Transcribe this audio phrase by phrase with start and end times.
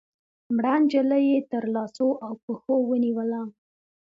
[0.55, 3.41] مړه نجلۍ يې تر لاسو او پښو ونيوله